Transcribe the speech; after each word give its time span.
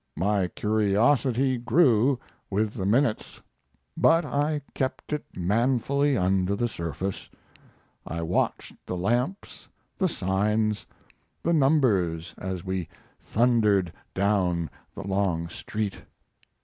My 0.17 0.47
curiosity 0.47 1.59
grew 1.59 2.19
with 2.49 2.73
the 2.73 2.87
minutes, 2.87 3.39
but 3.95 4.25
I 4.25 4.63
kept 4.73 5.13
it 5.13 5.23
manfully 5.37 6.17
under 6.17 6.55
the 6.55 6.67
surface. 6.67 7.29
I 8.07 8.23
watched 8.23 8.73
the 8.87 8.97
lamps, 8.97 9.67
the 9.99 10.09
signs, 10.09 10.87
the 11.43 11.53
numbers 11.53 12.33
as 12.39 12.63
we 12.65 12.89
thundered 13.19 13.93
down 14.15 14.71
the 14.95 15.05
long 15.07 15.47
street. 15.49 15.97